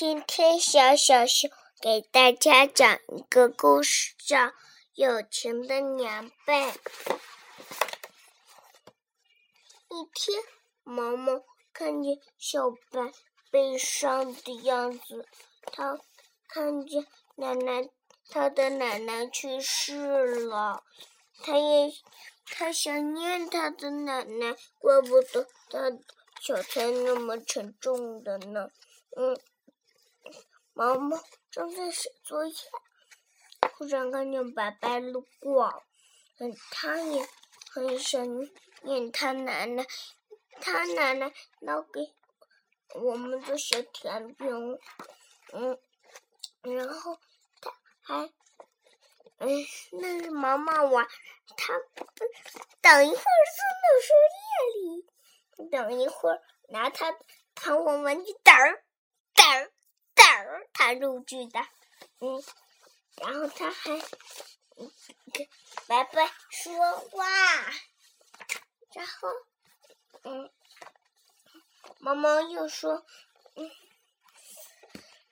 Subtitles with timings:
[0.00, 4.38] 今天小小熊给大家讲一个故事，叫
[4.94, 6.68] 《有钱的娘辈》。
[9.90, 10.42] 一天，
[10.84, 11.42] 毛毛
[11.74, 13.12] 看见小白
[13.50, 15.28] 悲伤的样子，
[15.70, 15.98] 他
[16.48, 17.06] 看见
[17.36, 17.90] 奶奶，
[18.30, 20.82] 他的奶奶去世了，
[21.42, 21.92] 他也
[22.46, 25.92] 他想念他的奶奶，怪不得他
[26.40, 28.70] 小菜那么沉重的呢。
[29.14, 29.38] 嗯。
[30.80, 32.54] 毛毛正在写作业，
[33.74, 35.84] 忽然看见白白路过，
[36.38, 37.28] 嗯，他也
[37.70, 38.26] 很想
[38.80, 39.84] 念他奶奶，
[40.58, 41.30] 他奶奶
[41.60, 42.14] 拿给
[42.94, 44.78] 我们做小甜饼，
[45.52, 45.78] 嗯，
[46.62, 47.18] 然后
[47.60, 48.32] 他还，
[49.36, 49.50] 嗯，
[50.00, 51.06] 那是毛毛玩，
[51.58, 51.74] 他
[52.80, 54.14] 等一会儿送到书
[55.58, 56.40] 页里，等一会儿
[56.70, 57.14] 拿他
[57.54, 58.82] 弹簧玩具嘚儿
[59.34, 59.72] 嘚儿。
[60.94, 61.60] 入剧的，
[62.20, 62.42] 嗯，
[63.16, 63.90] 然后他还
[65.32, 65.48] 跟
[65.86, 67.26] 白白说话，
[68.94, 69.28] 然后，
[70.22, 70.50] 嗯，
[71.98, 73.04] 毛毛又说，
[73.54, 73.70] 嗯，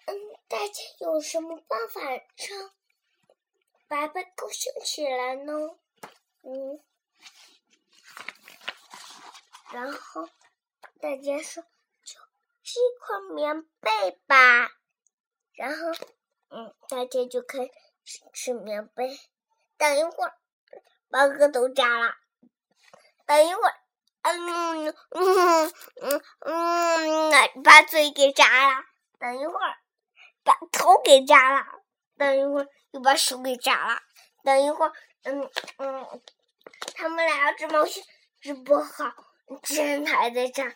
[0.06, 0.14] 嗯，
[0.48, 2.72] 大家有什么办法让
[3.86, 5.52] 白白高兴起来呢？
[6.42, 6.82] 嗯，
[9.72, 10.28] 然后
[11.00, 11.62] 大家说，
[12.04, 12.20] 就
[12.62, 14.77] 是一块棉被吧。
[15.58, 15.90] 然后，
[16.50, 17.64] 嗯，大家就开
[18.04, 19.18] 始吃棉被。
[19.76, 20.32] 等一会儿，
[21.10, 22.14] 把额头扎了。
[23.26, 23.74] 等一会儿，
[24.22, 28.84] 嗯嗯嗯嗯，把嘴给扎了。
[29.18, 29.74] 等一会儿，
[30.44, 31.66] 把头给扎了。
[32.16, 34.00] 等一会儿，又把手给扎了。
[34.44, 34.92] 等一会儿，
[35.24, 36.22] 嗯嗯，
[36.94, 38.04] 他们俩织毛线
[38.40, 39.12] 织不好，
[39.64, 40.72] 针还在扎。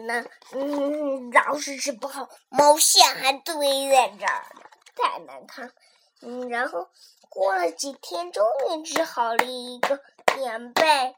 [0.00, 4.46] 那嗯，老是治不好，毛线还堆在这儿，
[4.96, 5.72] 太难看。
[6.20, 6.88] 嗯，然后
[7.28, 10.02] 过了几天，终于治好了一个
[10.36, 11.14] 棉被，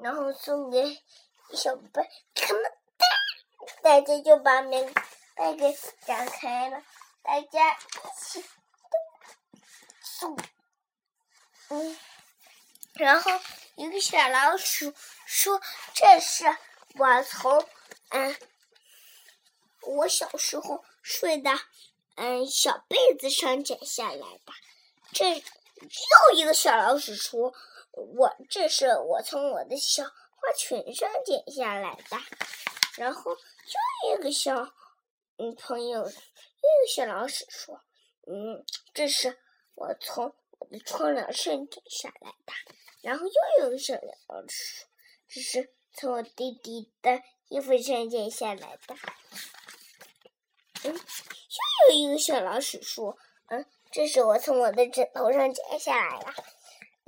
[0.00, 1.00] 然后送给
[1.54, 2.62] 小白，他们
[3.82, 4.92] 大家就把棉
[5.34, 6.82] 被给展开了，
[7.22, 8.44] 大家一起
[10.02, 10.36] 送。
[11.70, 11.98] 嗯，
[12.94, 13.30] 然后
[13.76, 14.92] 一个小老鼠
[15.26, 15.60] 说
[15.94, 16.44] ：“这是
[16.96, 17.66] 我从。”
[18.10, 18.34] 嗯，
[19.82, 21.50] 我小时候睡的
[22.14, 24.52] 嗯小被子上剪下来的。
[25.12, 25.42] 这又
[26.34, 27.52] 一个小老鼠说
[27.92, 32.16] ：“我这是我从我的小花裙上剪下来的。”
[32.96, 34.54] 然后又一个小
[35.36, 37.82] 嗯朋友，又一个小老鼠说
[38.26, 39.38] ：“嗯，这是
[39.74, 42.54] 我从我的窗帘上剪下来的。”
[43.04, 43.92] 然后又有个小
[44.28, 44.86] 老鼠
[45.30, 48.94] ：“这是从我弟弟的。”衣服上剪下来的，
[50.84, 53.16] 嗯，又有一个小老鼠说
[53.48, 56.34] ：“嗯，这是我从我的枕头上剪下来的。”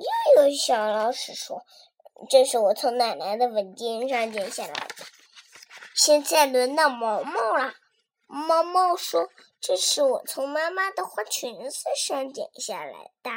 [0.01, 1.63] 又有小老鼠说
[2.31, 5.05] ：“这是我从奶奶的文件上剪下来的。”
[5.95, 7.75] 现在轮到毛毛了，
[8.25, 9.29] 毛毛说
[9.61, 13.31] ：“这是我从妈妈的花裙子上剪下来的。”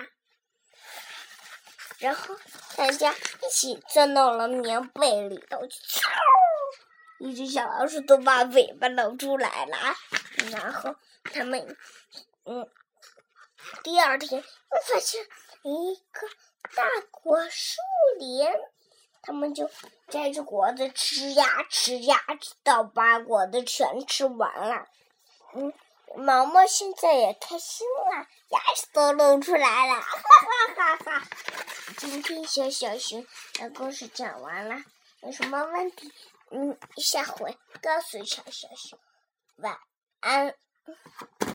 [1.99, 2.35] 然后
[2.75, 5.79] 大家一起钻到了棉被里头去。
[7.19, 9.77] 一只小老鼠都把尾巴露出来了，
[10.51, 10.93] 然后
[11.23, 11.77] 他们，
[12.43, 12.69] 嗯，
[13.81, 15.23] 第二天又发现
[15.61, 16.27] 一个
[16.75, 17.77] 大果树
[18.19, 18.45] 林，
[19.21, 19.69] 他们就
[20.09, 24.85] 摘着果子吃呀吃呀，直到把果子全吃完了。
[25.55, 25.71] 嗯，
[26.17, 30.11] 毛毛现在也开心了，牙齿都露出来了，哈
[30.75, 31.27] 哈哈哈！
[32.03, 34.84] 今天小小熊的故事讲完了，
[35.22, 36.12] 有什么问题？
[36.52, 39.00] 嗯，下回告诉小小熊，
[39.56, 39.80] 晚
[40.19, 40.53] 安。